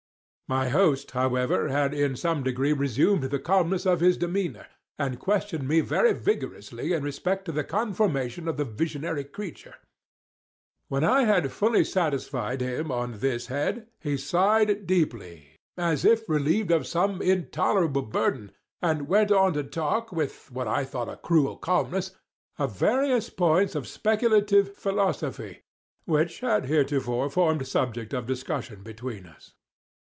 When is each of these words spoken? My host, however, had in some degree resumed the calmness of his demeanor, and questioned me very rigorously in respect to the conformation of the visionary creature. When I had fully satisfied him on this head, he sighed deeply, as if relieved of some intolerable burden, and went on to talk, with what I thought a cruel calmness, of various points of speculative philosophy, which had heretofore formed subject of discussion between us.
My 0.47 0.67
host, 0.67 1.11
however, 1.11 1.69
had 1.69 1.93
in 1.93 2.17
some 2.17 2.43
degree 2.43 2.73
resumed 2.73 3.23
the 3.23 3.39
calmness 3.39 3.85
of 3.85 4.01
his 4.01 4.17
demeanor, 4.17 4.67
and 4.99 5.17
questioned 5.17 5.65
me 5.65 5.79
very 5.79 6.11
rigorously 6.11 6.91
in 6.91 7.03
respect 7.03 7.45
to 7.45 7.53
the 7.53 7.63
conformation 7.63 8.49
of 8.49 8.57
the 8.57 8.65
visionary 8.65 9.23
creature. 9.23 9.75
When 10.89 11.05
I 11.05 11.23
had 11.23 11.53
fully 11.53 11.85
satisfied 11.85 12.59
him 12.59 12.91
on 12.91 13.19
this 13.19 13.47
head, 13.47 13.87
he 14.01 14.17
sighed 14.17 14.85
deeply, 14.85 15.55
as 15.77 16.03
if 16.03 16.27
relieved 16.27 16.71
of 16.71 16.85
some 16.85 17.21
intolerable 17.21 18.01
burden, 18.01 18.51
and 18.81 19.07
went 19.07 19.31
on 19.31 19.53
to 19.53 19.63
talk, 19.63 20.11
with 20.11 20.51
what 20.51 20.67
I 20.67 20.83
thought 20.83 21.07
a 21.07 21.15
cruel 21.15 21.55
calmness, 21.55 22.11
of 22.59 22.75
various 22.77 23.29
points 23.29 23.73
of 23.73 23.87
speculative 23.87 24.75
philosophy, 24.75 25.61
which 26.03 26.41
had 26.41 26.65
heretofore 26.65 27.29
formed 27.29 27.65
subject 27.65 28.13
of 28.13 28.27
discussion 28.27 28.83
between 28.83 29.25
us. 29.27 29.53